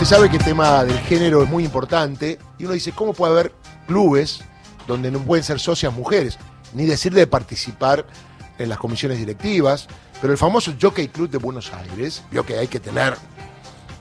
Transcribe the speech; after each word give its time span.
Usted 0.00 0.16
sabe 0.16 0.30
que 0.30 0.38
el 0.38 0.44
tema 0.44 0.82
del 0.82 0.98
género 1.00 1.42
es 1.42 1.50
muy 1.50 1.62
importante 1.62 2.38
y 2.58 2.64
uno 2.64 2.72
dice, 2.72 2.90
¿cómo 2.92 3.12
puede 3.12 3.34
haber 3.34 3.52
clubes 3.86 4.40
donde 4.86 5.10
no 5.10 5.18
pueden 5.18 5.44
ser 5.44 5.60
socias 5.60 5.92
mujeres? 5.92 6.38
Ni 6.72 6.86
decir 6.86 7.12
de 7.12 7.26
participar 7.26 8.06
en 8.58 8.70
las 8.70 8.78
comisiones 8.78 9.18
directivas, 9.18 9.88
pero 10.22 10.32
el 10.32 10.38
famoso 10.38 10.72
Jockey 10.80 11.08
Club 11.08 11.28
de 11.28 11.36
Buenos 11.36 11.70
Aires, 11.74 12.22
vio 12.30 12.46
que 12.46 12.56
hay 12.56 12.66
que 12.66 12.80
tener 12.80 13.14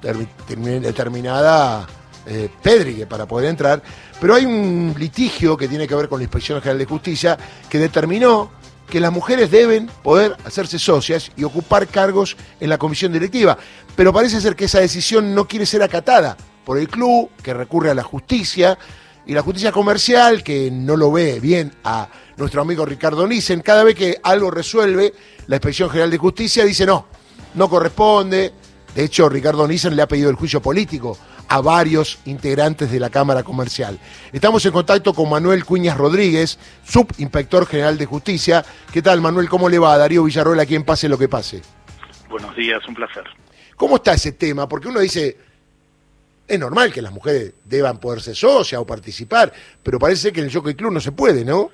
determinada 0.02 1.86
eh, 2.26 2.50
pedrigue 2.64 3.06
para 3.06 3.26
poder 3.26 3.50
entrar, 3.50 3.84
pero 4.22 4.36
hay 4.36 4.46
un 4.46 4.96
litigio 4.98 5.58
que 5.58 5.68
tiene 5.68 5.86
que 5.86 5.96
ver 5.96 6.08
con 6.08 6.20
la 6.20 6.24
Inspección 6.24 6.62
General 6.62 6.80
de 6.80 6.86
Justicia 6.86 7.38
que 7.70 7.78
determinó 7.78 8.52
que 8.90 9.00
las 9.00 9.12
mujeres 9.12 9.52
deben 9.52 9.88
poder 10.04 10.36
hacerse 10.46 10.80
socias 10.80 11.32
y 11.38 11.44
ocupar 11.44 11.88
cargos 11.88 12.36
en 12.60 12.70
la 12.70 12.78
comisión 12.78 13.14
directiva. 13.14 13.58
Pero 13.96 14.12
parece 14.12 14.42
ser 14.42 14.56
que 14.56 14.66
esa 14.66 14.80
decisión 14.80 15.34
no 15.34 15.48
quiere 15.48 15.66
ser 15.66 15.84
acatada 15.84 16.36
por 16.66 16.78
el 16.78 16.90
club, 16.90 17.30
que 17.42 17.54
recurre 17.54 17.90
a 17.90 17.96
la 17.96 18.04
justicia, 18.04 18.78
y 19.26 19.34
la 19.34 19.42
justicia 19.44 19.72
comercial, 19.72 20.44
que 20.44 20.72
no 20.72 20.98
lo 20.98 21.12
ve 21.12 21.40
bien 21.40 21.72
a 21.84 22.10
nuestro 22.36 22.62
amigo 22.62 22.86
Ricardo 22.86 23.28
Nissen, 23.28 23.62
cada 23.62 23.84
vez 23.84 23.96
que 23.96 24.20
algo 24.24 24.50
resuelve 24.50 25.14
la 25.48 25.58
Inspección 25.58 25.90
General 25.90 26.10
de 26.10 26.18
Justicia, 26.18 26.66
dice 26.66 26.86
no, 26.86 27.06
no 27.54 27.70
corresponde. 27.70 28.54
De 28.96 29.04
hecho, 29.04 29.30
Ricardo 29.30 29.68
Nissen 29.68 29.96
le 29.96 30.02
ha 30.02 30.08
pedido 30.08 30.32
el 30.32 30.36
juicio 30.36 30.62
político 30.62 31.16
a 31.50 31.62
varios 31.62 32.20
integrantes 32.26 32.92
de 32.92 33.00
la 33.00 33.10
Cámara 33.10 33.44
Comercial. 33.44 34.00
Estamos 34.32 34.64
en 34.66 34.72
contacto 34.72 35.14
con 35.14 35.30
Manuel 35.30 35.66
Cuñas 35.66 35.98
Rodríguez, 35.98 36.60
subinspector 36.86 37.66
general 37.66 37.98
de 37.98 38.06
justicia. 38.06 38.64
¿Qué 38.94 39.02
tal, 39.02 39.20
Manuel? 39.20 39.50
¿Cómo 39.50 39.68
le 39.68 39.80
va? 39.80 39.98
Darío 39.98 40.24
Villarroel, 40.24 40.60
a 40.60 40.66
quien 40.66 40.84
pase 40.84 41.10
lo 41.10 41.18
que 41.18 41.28
pase. 41.28 41.62
Buenos 42.30 42.56
días, 42.56 42.88
un 42.88 42.94
placer. 42.94 43.24
¿Cómo 43.76 43.96
está 43.96 44.14
ese 44.14 44.34
tema? 44.34 44.70
Porque 44.70 44.90
uno 44.90 45.00
dice, 45.00 45.38
es 46.48 46.60
normal 46.60 46.94
que 46.94 47.02
las 47.02 47.12
mujeres 47.12 47.54
deban 47.66 48.00
poder 48.00 48.22
ser 48.22 48.36
socias 48.36 48.80
o 48.80 48.86
participar, 48.86 49.52
pero 49.82 49.98
parece 49.98 50.32
que 50.32 50.42
en 50.42 50.48
el 50.48 50.54
Jockey 50.54 50.76
Club 50.76 50.92
no 50.92 51.00
se 51.00 51.12
puede, 51.12 51.44
¿no? 51.44 51.72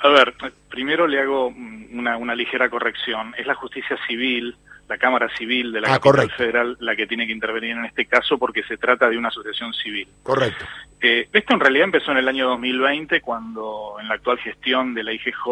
A 0.00 0.08
ver, 0.08 0.34
primero 0.68 1.06
le 1.06 1.20
hago 1.20 1.48
una, 1.48 2.16
una 2.16 2.34
ligera 2.34 2.68
corrección. 2.68 3.34
Es 3.36 3.46
la 3.46 3.54
justicia 3.54 3.98
civil 4.06 4.56
la 4.88 4.96
Cámara 4.96 5.28
Civil 5.36 5.70
de 5.70 5.82
la 5.82 5.94
ah, 5.94 6.28
Federal 6.36 6.76
la 6.80 6.96
que 6.96 7.06
tiene 7.06 7.26
que 7.26 7.32
intervenir 7.32 7.72
en 7.72 7.84
este 7.84 8.06
caso 8.06 8.38
porque 8.38 8.62
se 8.62 8.78
trata 8.78 9.08
de 9.08 9.18
una 9.18 9.28
asociación 9.28 9.72
civil. 9.74 10.08
Correcto. 10.22 10.64
Eh, 11.00 11.28
esto 11.32 11.54
en 11.54 11.60
realidad 11.60 11.84
empezó 11.84 12.10
en 12.12 12.18
el 12.18 12.28
año 12.28 12.48
2020 12.48 13.20
cuando 13.20 13.96
en 14.00 14.08
la 14.08 14.14
actual 14.14 14.38
gestión 14.38 14.94
de 14.94 15.04
la 15.04 15.12
IGJ 15.12 15.46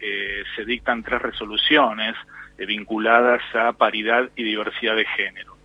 eh, 0.00 0.44
se 0.54 0.64
dictan 0.64 1.02
tres 1.02 1.20
resoluciones 1.20 2.14
eh, 2.56 2.66
vinculadas 2.66 3.42
a 3.54 3.72
paridad 3.72 4.30
y 4.36 4.44
diversidad 4.44 4.96
de 4.96 5.04
género. 5.04 5.56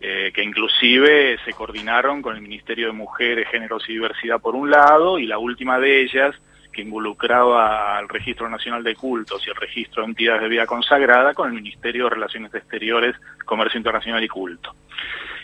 que 0.00 0.42
inclusive 0.42 1.38
se 1.44 1.52
coordinaron 1.52 2.22
con 2.22 2.34
el 2.34 2.40
Ministerio 2.40 2.86
de 2.86 2.92
Mujeres, 2.92 3.48
Géneros 3.50 3.84
y 3.88 3.92
Diversidad 3.94 4.40
por 4.40 4.54
un 4.54 4.70
lado, 4.70 5.18
y 5.18 5.26
la 5.26 5.36
última 5.38 5.78
de 5.78 6.02
ellas 6.02 6.34
que 6.72 6.82
involucraba 6.82 7.96
al 7.96 8.08
Registro 8.08 8.48
Nacional 8.48 8.82
de 8.82 8.94
Cultos 8.94 9.46
y 9.46 9.50
el 9.50 9.56
Registro 9.56 10.02
de 10.02 10.10
Entidades 10.10 10.42
de 10.42 10.48
Vida 10.48 10.66
Consagrada 10.66 11.34
con 11.34 11.48
el 11.48 11.54
Ministerio 11.54 12.04
de 12.04 12.10
Relaciones 12.10 12.54
Exteriores, 12.54 13.16
Comercio 13.44 13.78
Internacional 13.78 14.22
y 14.22 14.28
Culto. 14.28 14.74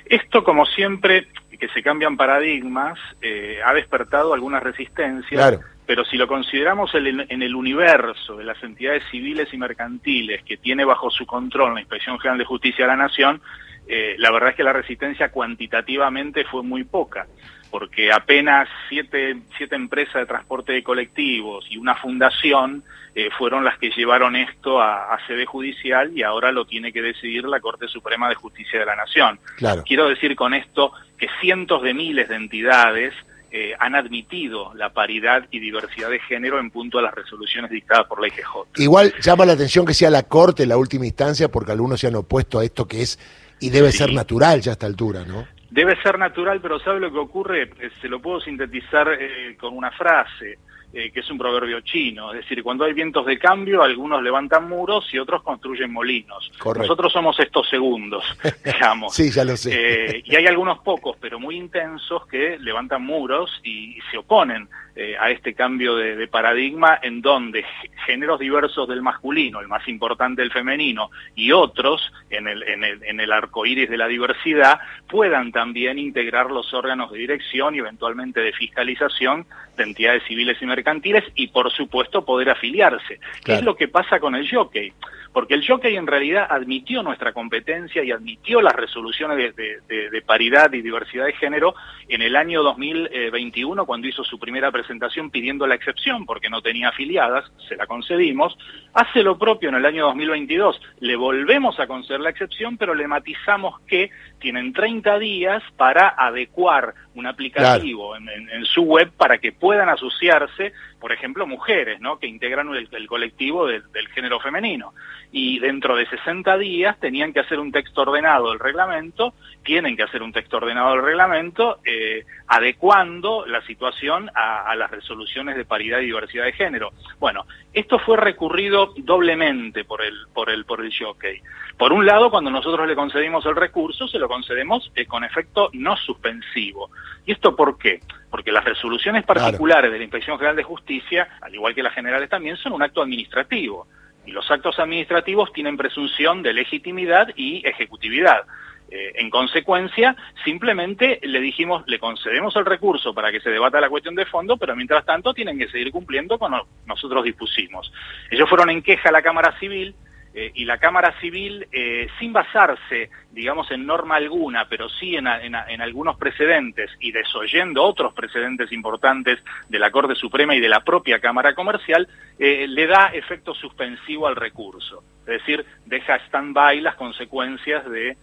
Esto, 0.04 0.44
como 0.44 0.66
siempre, 0.66 1.28
que 1.58 1.68
se 1.68 1.82
cambian 1.82 2.16
paradigmas, 2.16 2.98
eh, 3.20 3.60
ha 3.64 3.74
despertado 3.74 4.34
algunas 4.34 4.62
resistencias, 4.62 5.58
pero 5.84 6.04
si 6.04 6.16
lo 6.16 6.26
consideramos 6.26 6.92
en 6.94 7.42
el 7.42 7.54
universo 7.54 8.36
de 8.36 8.44
las 8.44 8.62
entidades 8.62 9.04
civiles 9.10 9.52
y 9.52 9.56
mercantiles 9.56 10.42
que 10.44 10.56
tiene 10.56 10.84
bajo 10.84 11.10
su 11.10 11.26
control 11.26 11.74
la 11.74 11.80
Inspección 11.80 12.18
General 12.18 12.38
de 12.38 12.44
Justicia 12.44 12.84
de 12.84 12.90
la 12.92 12.96
Nación, 12.96 13.40
eh, 13.86 14.16
la 14.18 14.30
verdad 14.30 14.50
es 14.50 14.56
que 14.56 14.64
la 14.64 14.72
resistencia 14.72 15.30
cuantitativamente 15.30 16.44
fue 16.44 16.62
muy 16.62 16.84
poca 16.84 17.26
porque 17.70 18.12
apenas 18.12 18.68
siete, 18.88 19.36
siete 19.56 19.74
empresas 19.74 20.14
de 20.14 20.26
transporte 20.26 20.72
de 20.72 20.82
colectivos 20.82 21.66
y 21.68 21.76
una 21.76 21.94
fundación 21.94 22.84
eh, 23.14 23.28
fueron 23.36 23.64
las 23.64 23.78
que 23.78 23.90
llevaron 23.90 24.36
esto 24.36 24.80
a, 24.80 25.18
sede 25.26 25.46
judicial 25.46 26.12
y 26.14 26.22
ahora 26.22 26.52
lo 26.52 26.66
tiene 26.66 26.92
que 26.92 27.02
decidir 27.02 27.44
la 27.44 27.60
Corte 27.60 27.88
Suprema 27.88 28.28
de 28.28 28.34
Justicia 28.34 28.78
de 28.78 28.86
la 28.86 28.94
Nación. 28.94 29.40
Quiero 29.84 30.08
decir 30.08 30.36
con 30.36 30.54
esto 30.54 30.92
que 31.18 31.26
cientos 31.40 31.82
de 31.82 31.94
miles 31.94 32.28
de 32.28 32.36
entidades 32.36 33.14
eh, 33.50 33.72
han 33.78 33.94
admitido 33.94 34.72
la 34.74 34.90
paridad 34.90 35.46
y 35.50 35.58
diversidad 35.58 36.10
de 36.10 36.20
género 36.20 36.58
en 36.58 36.70
punto 36.70 36.98
a 36.98 37.02
las 37.02 37.14
resoluciones 37.14 37.70
dictadas 37.70 38.06
por 38.06 38.20
la 38.20 38.28
IGJ. 38.28 38.66
Igual 38.76 39.14
llama 39.20 39.46
la 39.46 39.54
atención 39.54 39.86
que 39.86 39.94
sea 39.94 40.10
la 40.10 40.24
Corte 40.24 40.66
la 40.66 40.76
última 40.76 41.06
instancia 41.06 41.48
porque 41.48 41.72
algunos 41.72 42.00
se 42.00 42.08
han 42.08 42.16
opuesto 42.16 42.58
a 42.58 42.64
esto 42.64 42.86
que 42.86 43.02
es 43.02 43.18
y 43.60 43.70
debe 43.70 43.92
ser 43.92 44.12
natural 44.12 44.60
ya 44.60 44.72
a 44.72 44.74
esta 44.74 44.86
altura, 44.86 45.24
¿no? 45.26 45.46
Debe 45.70 46.00
ser 46.02 46.18
natural, 46.18 46.60
pero 46.60 46.78
¿sabe 46.78 47.00
lo 47.00 47.12
que 47.12 47.18
ocurre? 47.18 47.62
Eh, 47.80 47.90
se 48.00 48.08
lo 48.08 48.20
puedo 48.20 48.40
sintetizar 48.40 49.08
eh, 49.12 49.56
con 49.58 49.76
una 49.76 49.90
frase, 49.90 50.58
eh, 50.92 51.10
que 51.10 51.20
es 51.20 51.30
un 51.30 51.36
proverbio 51.36 51.80
chino. 51.80 52.32
Es 52.32 52.40
decir, 52.40 52.62
cuando 52.62 52.84
hay 52.84 52.92
vientos 52.92 53.26
de 53.26 53.38
cambio, 53.38 53.82
algunos 53.82 54.22
levantan 54.22 54.68
muros 54.68 55.12
y 55.12 55.18
otros 55.18 55.42
construyen 55.42 55.92
molinos. 55.92 56.50
Nosotros 56.64 57.12
somos 57.12 57.38
estos 57.40 57.68
segundos, 57.68 58.24
digamos. 58.64 59.14
sí, 59.14 59.30
ya 59.30 59.44
lo 59.44 59.56
sé. 59.56 60.22
y 60.24 60.36
hay 60.36 60.46
algunos 60.46 60.78
pocos, 60.78 61.16
pero 61.20 61.38
muy 61.38 61.56
intensos, 61.56 62.26
que 62.26 62.58
levantan 62.58 63.04
muros 63.04 63.60
y 63.64 63.98
se 64.10 64.18
oponen 64.18 64.68
eh, 64.98 65.14
a 65.20 65.30
este 65.30 65.52
cambio 65.52 65.94
de, 65.94 66.26
paradigma 66.26 66.98
en 67.02 67.20
donde 67.20 67.66
géneros 68.06 68.40
diversos 68.40 68.88
del 68.88 69.02
masculino, 69.02 69.60
el 69.60 69.68
más 69.68 69.86
importante 69.88 70.42
el 70.42 70.52
femenino, 70.52 71.10
y 71.34 71.52
otros 71.52 72.12
en 72.30 72.46
el, 72.48 72.62
en 72.62 72.84
el, 72.84 73.02
en 73.04 73.20
el 73.20 73.32
arco 73.32 73.66
iris 73.66 73.90
de 73.90 73.98
la 73.98 74.06
diversidad, 74.06 74.80
puedan 75.08 75.52
también 75.52 75.98
integrar 75.98 76.50
los 76.50 76.72
órganos 76.72 77.10
de 77.10 77.18
dirección 77.18 77.74
y 77.74 77.78
eventualmente 77.78 78.40
de 78.40 78.52
fiscalización 78.52 79.46
de 79.76 79.82
entidades 79.82 80.22
civiles 80.26 80.56
y 80.62 80.66
mercantiles 80.66 81.24
y 81.34 81.48
por 81.48 81.70
supuesto 81.70 82.24
poder 82.24 82.50
afiliarse. 82.50 83.20
¿Qué 83.44 83.54
es 83.54 83.62
lo 83.62 83.76
que 83.76 83.88
pasa 83.88 84.18
con 84.20 84.34
el 84.34 84.48
jockey? 84.48 84.92
Porque 85.36 85.52
el 85.52 85.66
jockey 85.66 85.94
en 85.96 86.06
realidad 86.06 86.46
admitió 86.48 87.02
nuestra 87.02 87.34
competencia 87.34 88.02
y 88.02 88.10
admitió 88.10 88.62
las 88.62 88.72
resoluciones 88.72 89.54
de, 89.54 90.22
paridad 90.24 90.72
y 90.72 90.80
diversidad 90.80 91.26
de 91.26 91.34
género 91.34 91.74
en 92.08 92.22
el 92.22 92.36
año 92.36 92.62
2021 92.62 93.84
cuando 93.84 94.08
hizo 94.08 94.24
su 94.24 94.38
primera 94.38 94.72
presentación 94.72 95.30
pidiendo 95.30 95.66
la 95.66 95.74
excepción 95.74 96.24
porque 96.24 96.48
no 96.48 96.62
tenía 96.62 96.88
afiliadas, 96.88 97.44
se 97.68 97.76
la 97.76 97.86
concedimos, 97.86 98.56
hace 98.94 99.22
lo 99.22 99.36
propio 99.36 99.68
en 99.68 99.74
el 99.74 99.84
año 99.84 100.06
2022, 100.06 100.80
le 101.00 101.16
volvemos 101.16 101.78
a 101.80 101.86
conceder 101.86 102.20
la 102.20 102.30
excepción 102.30 102.78
pero 102.78 102.94
le 102.94 103.06
matizamos 103.06 103.78
que 103.80 104.10
tienen 104.38 104.72
30 104.72 105.18
días 105.18 105.62
para 105.76 106.14
adecuar 106.16 106.94
un 107.14 107.26
aplicativo 107.26 108.16
en, 108.16 108.64
su 108.64 108.82
web 108.82 109.10
para 109.16 109.38
que 109.38 109.52
puedan 109.52 109.88
asociarse, 109.88 110.72
por 111.00 111.12
ejemplo, 111.12 111.46
mujeres, 111.46 111.98
¿no? 111.98 112.18
Que 112.18 112.26
integran 112.26 112.68
el, 112.74 113.06
colectivo 113.06 113.66
del 113.66 114.08
género 114.14 114.38
femenino 114.38 114.92
y 115.32 115.58
dentro 115.58 115.96
de 115.96 116.06
60 116.06 116.56
días 116.58 116.98
tenían 117.00 117.32
que 117.32 117.40
hacer 117.40 117.58
un 117.58 117.72
texto 117.72 118.02
ordenado 118.02 118.50
del 118.50 118.58
reglamento, 118.58 119.34
tienen 119.62 119.96
que 119.96 120.02
hacer 120.02 120.22
un 120.22 120.32
texto 120.32 120.58
ordenado 120.58 120.92
del 120.92 121.02
reglamento, 121.02 121.80
eh, 121.84 122.24
adecuando 122.46 123.44
la 123.46 123.60
situación 123.62 124.30
a, 124.34 124.74
las 124.76 124.90
resoluciones 124.90 125.56
de 125.56 125.64
paridad 125.64 126.00
y 126.00 126.06
diversidad 126.06 126.44
de 126.44 126.52
género. 126.52 126.92
Bueno, 127.18 127.46
esto 127.72 127.98
fue 127.98 128.16
recurrido 128.16 128.92
doblemente 128.96 129.84
por 129.84 130.02
el, 130.02 130.14
por 130.32 130.50
el, 130.50 130.64
por 130.64 130.84
el 130.84 130.92
jockey. 130.96 131.40
Por 131.76 131.92
un 131.92 132.06
lado, 132.06 132.30
cuando 132.30 132.50
nosotros 132.50 132.86
le 132.86 132.94
concedimos 132.94 133.44
el 133.46 133.56
recurso, 133.56 134.08
se 134.08 134.18
lo 134.18 134.28
concedemos 134.28 134.90
eh, 134.94 135.06
con 135.06 135.24
efecto 135.24 135.70
no 135.72 135.96
suspensivo. 135.96 136.90
¿Y 137.24 137.32
esto 137.32 137.56
por 137.56 137.78
qué? 137.78 138.00
Porque 138.30 138.52
las 138.52 138.64
resoluciones 138.64 139.24
particulares 139.24 139.90
de 139.90 139.98
la 139.98 140.04
Inspección 140.04 140.36
General 140.36 140.56
de 140.56 140.62
Justicia, 140.62 141.28
al 141.40 141.54
igual 141.54 141.74
que 141.74 141.82
las 141.82 141.94
generales 141.94 142.28
también, 142.28 142.56
son 142.56 142.72
un 142.72 142.82
acto 142.82 143.02
administrativo 143.02 143.86
y 144.26 144.32
los 144.32 144.50
actos 144.50 144.78
administrativos 144.78 145.52
tienen 145.52 145.76
presunción 145.76 146.42
de 146.42 146.52
legitimidad 146.52 147.28
y 147.36 147.66
ejecutividad. 147.66 148.44
Eh, 148.88 149.12
en 149.16 149.30
consecuencia, 149.30 150.14
simplemente 150.44 151.18
le 151.22 151.40
dijimos, 151.40 151.82
le 151.86 151.98
concedemos 151.98 152.54
el 152.54 152.64
recurso 152.64 153.12
para 153.12 153.32
que 153.32 153.40
se 153.40 153.50
debata 153.50 153.80
la 153.80 153.88
cuestión 153.88 154.14
de 154.14 154.26
fondo, 154.26 154.56
pero 154.56 154.76
mientras 154.76 155.04
tanto 155.04 155.34
tienen 155.34 155.58
que 155.58 155.68
seguir 155.68 155.90
cumpliendo 155.90 156.38
con 156.38 156.52
lo 156.52 156.64
que 156.64 156.70
nosotros 156.86 157.24
dispusimos. 157.24 157.92
Ellos 158.30 158.48
fueron 158.48 158.70
en 158.70 158.82
queja 158.82 159.08
a 159.08 159.12
la 159.12 159.22
Cámara 159.22 159.58
Civil, 159.58 159.94
eh, 160.38 160.52
y 160.54 160.66
la 160.66 160.76
Cámara 160.76 161.18
Civil, 161.18 161.66
eh, 161.72 162.08
sin 162.18 162.30
basarse, 162.30 163.08
digamos, 163.32 163.70
en 163.70 163.86
norma 163.86 164.16
alguna, 164.16 164.68
pero 164.68 164.86
sí 164.86 165.16
en, 165.16 165.26
algunos 165.26 166.18
precedentes 166.18 166.90
y 167.00 167.10
desoyendo 167.10 167.82
otros 167.82 168.12
precedentes 168.12 168.70
importantes 168.70 169.38
de 169.70 169.78
la 169.78 169.90
Corte 169.90 170.14
Suprema 170.14 170.54
y 170.54 170.60
de 170.60 170.68
la 170.68 170.84
propia 170.84 171.20
Cámara 171.20 171.54
Comercial, 171.54 172.06
eh, 172.38 172.66
le 172.68 172.86
da 172.86 173.06
efecto 173.14 173.54
suspensivo 173.54 174.26
al 174.26 174.36
recurso. 174.36 175.02
Es 175.20 175.38
decir, 175.38 175.64
deja 175.86 176.16
stand-by 176.26 176.82
las 176.82 176.96
consecuencias 176.96 177.88
de 177.90 178.18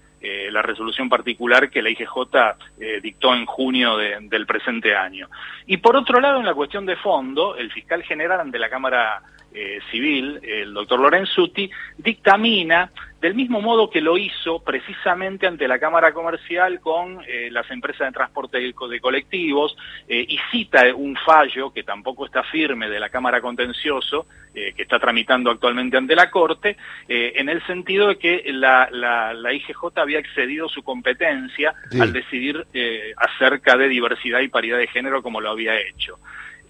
la 0.51 0.62
resolución 0.62 1.10
particular 1.10 1.69
que 1.69 1.81
la 1.81 1.89
IGJ 1.89 3.01
dictó 3.01 3.36
en 3.36 3.45
junio 3.45 3.98
del 3.98 4.45
presente 4.45 4.95
año. 4.95 5.27
Y 5.65 5.75
por 5.75 5.98
otro 5.98 6.21
lado, 6.21 6.39
en 6.39 6.45
la 6.45 6.54
cuestión 6.54 6.86
de 6.86 6.95
fondo, 6.95 7.57
el 7.57 7.69
fiscal 7.74 8.04
general 8.04 8.39
ante 8.39 8.57
la 8.57 8.69
Cámara 8.69 9.21
Civil, 9.91 10.39
el 10.41 10.73
doctor 10.73 11.00
Lorenzuti, 11.00 11.69
dictamina 11.97 12.89
del 13.23 13.35
mismo 13.35 13.61
modo 13.61 13.89
que 13.89 14.01
lo 14.01 14.17
hizo 14.17 14.59
precisamente 14.59 15.47
ante 15.47 15.65
la 15.65 15.79
Cámara 15.79 16.13
Comercial 16.13 16.81
con 16.81 17.21
eh, 17.25 17.47
las 17.50 17.71
empresas 17.71 18.09
de 18.09 18.11
transporte 18.11 18.57
de, 18.59 18.73
colectivos 19.00 19.77
eh, 20.09 20.25
y 20.27 20.38
cita 20.51 20.94
un 20.94 21.15
fallo 21.25 21.71
que 21.71 21.83
tampoco 21.83 22.25
está 22.25 22.44
firme 22.44 22.89
de 22.89 23.00
la 23.00 23.07
Cámara 23.07 23.39
Contencioso, 23.39 24.25
eh, 24.53 24.73
que 24.75 24.81
está 24.81 25.00
tramitando 25.00 25.50
actualmente 25.51 25.95
ante 25.95 26.17
la 26.17 26.29
Corte, 26.29 26.75
en 27.07 27.47
el 27.47 27.65
sentido 27.65 28.09
de 28.09 28.17
que 28.17 28.44
la, 28.51 28.89
la, 28.91 29.53
IGJ 29.53 29.97
había 30.00 30.19
excedido 30.19 30.67
su 30.67 30.83
competencia 30.83 31.73
al 31.97 32.11
decidir 32.11 32.67
acerca 33.15 33.77
de 33.77 33.88
diversidad 33.88 34.41
y 34.41 34.50
paridad 34.50 34.79
de 34.79 34.88
género 34.88 35.23
como 35.23 35.39
lo 35.39 35.50
había 35.50 35.79
hecho. 35.79 36.19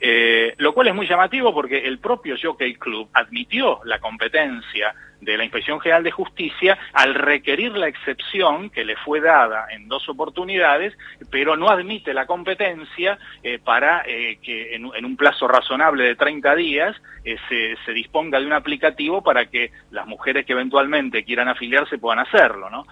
Eh, 0.05 0.53
lo 0.57 0.73
cual 0.73 0.89
es 0.89 0.95
muy 0.95 1.07
llamativo 1.07 1.53
porque 1.53 1.77
el 1.77 1.97
propio 1.97 2.35
Jockey 2.35 2.73
Club 2.73 3.07
admitió 3.13 3.79
la 3.85 3.99
competencia 3.99 4.93
de 5.21 5.37
la 5.37 5.45
Inspección 5.45 5.79
General 5.79 6.03
de 6.03 6.11
Justicia 6.11 6.77
al 6.91 7.15
requerir 7.15 7.71
la 7.71 7.87
excepción 7.87 8.69
que 8.69 8.83
le 8.83 8.97
fue 8.97 9.21
dada 9.21 9.67
en 9.71 9.87
dos 9.87 10.09
oportunidades, 10.09 10.93
pero 11.31 11.55
no 11.55 11.69
admite 11.69 12.13
la 12.13 12.25
competencia 12.25 13.17
eh, 13.43 13.59
para 13.63 14.03
eh, 14.05 14.39
que 14.43 14.75
en, 14.75 14.83
un 14.83 15.15
plazo 15.15 15.47
razonable 15.47 16.03
de 16.03 16.15
30 16.15 16.53
días 16.55 16.97
se, 17.23 17.77
se, 17.85 17.93
disponga 17.93 18.41
de 18.41 18.45
un 18.45 18.51
aplicativo 18.51 19.23
para 19.23 19.45
que 19.45 19.71
las 19.91 20.05
mujeres 20.05 20.45
que 20.45 20.51
eventualmente 20.51 21.23
quieran 21.23 21.47
afiliarse 21.47 21.97
puedan 21.97 22.19
hacerlo. 22.19 22.69
¿no? 22.69 22.85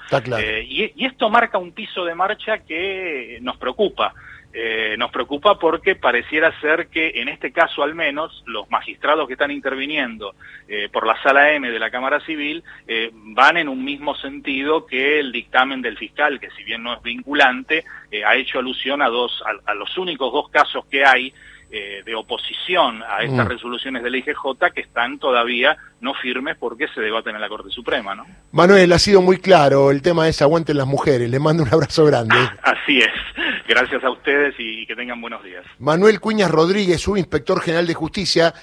y, 0.65 0.93
y 0.95 1.05
esto 1.05 1.29
marca 1.29 1.57
un 1.57 1.73
piso 1.73 2.05
de 2.05 2.15
marcha 2.15 2.59
que 2.59 3.37
nos 3.41 3.57
preocupa. 3.57 4.13
Eh, 4.53 4.95
nos 4.97 5.11
preocupa 5.11 5.57
porque 5.57 5.95
pareciera 5.95 6.51
ser 6.59 6.87
que 6.87 7.21
en 7.21 7.29
este 7.29 7.53
caso 7.53 7.83
al 7.83 7.95
menos 7.95 8.43
los 8.45 8.69
magistrados 8.69 9.25
que 9.25 9.33
están 9.33 9.49
interviniendo 9.49 10.35
eh, 10.67 10.89
por 10.91 11.07
la 11.07 11.21
sala 11.23 11.53
M 11.53 11.71
de 11.71 11.79
la 11.79 11.89
Cámara 11.89 12.19
Civil 12.25 12.61
eh, 12.85 13.11
van 13.13 13.55
en 13.55 13.69
un 13.69 13.81
mismo 13.83 14.13
sentido 14.15 14.85
que 14.85 15.19
el 15.19 15.31
dictamen 15.31 15.81
del 15.81 15.97
fiscal, 15.97 16.39
que 16.39 16.49
si 16.51 16.65
bien 16.65 16.83
no 16.83 16.93
es 16.93 17.01
vinculante, 17.01 17.85
ha 18.25 18.35
hecho 18.35 18.59
alusión 18.59 19.01
a, 19.01 19.07
dos, 19.07 19.41
a 19.65 19.73
los 19.73 19.97
únicos 19.97 20.33
dos 20.33 20.49
casos 20.49 20.85
que 20.87 21.05
hay 21.05 21.33
eh, 21.73 22.03
de 22.05 22.13
oposición 22.15 23.01
a 23.01 23.23
estas 23.23 23.45
mm. 23.45 23.49
resoluciones 23.49 24.03
de 24.03 24.09
la 24.09 24.17
IGJ 24.17 24.73
que 24.75 24.81
están 24.81 25.17
todavía 25.19 25.77
no 26.01 26.13
firmes 26.15 26.57
porque 26.59 26.89
se 26.89 26.99
debaten 26.99 27.33
en 27.33 27.39
la 27.39 27.47
Corte 27.47 27.69
Suprema, 27.69 28.13
¿no? 28.13 28.25
Manuel, 28.51 28.91
ha 28.91 28.99
sido 28.99 29.21
muy 29.21 29.37
claro, 29.37 29.89
el 29.89 30.01
tema 30.01 30.27
es 30.27 30.41
aguanten 30.41 30.75
las 30.75 30.85
mujeres, 30.85 31.29
le 31.29 31.39
mando 31.39 31.63
un 31.63 31.69
abrazo 31.73 32.03
grande. 32.03 32.35
así 32.61 32.99
es, 32.99 33.13
gracias 33.71 34.03
a 34.03 34.09
ustedes 34.09 34.53
y 34.59 34.85
que 34.85 34.95
tengan 34.95 35.21
buenos 35.21 35.43
días. 35.43 35.65
Manuel 35.79 36.19
Cuñas 36.19 36.51
Rodríguez, 36.51 36.99
subinspector 36.99 37.61
general 37.61 37.87
de 37.87 37.93
justicia, 37.93 38.53